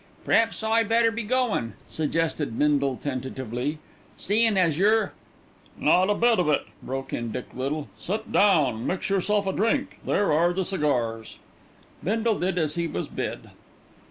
"P'r'aps 0.25 0.63
I'd 0.63 0.89
better 0.89 1.11
be 1.11 1.21
goin'," 1.21 1.73
suggested 1.87 2.57
Bindle 2.57 2.97
tentatively, 2.97 3.77
"seein' 4.17 4.57
as 4.57 4.79
you're" 4.79 5.11
"Not 5.77 6.09
a 6.09 6.15
bit 6.15 6.39
of 6.39 6.49
it," 6.49 6.63
broke 6.81 7.13
in 7.13 7.31
Dick 7.31 7.53
Little; 7.53 7.87
"sit 7.99 8.31
down, 8.31 8.87
mix 8.87 9.11
yourself 9.11 9.45
a 9.45 9.53
drink; 9.53 9.99
there 10.03 10.33
are 10.33 10.53
the 10.53 10.65
cigars." 10.65 11.37
Bindle 12.03 12.39
did 12.39 12.57
as 12.57 12.73
he 12.73 12.87
was 12.87 13.07
bid. 13.07 13.51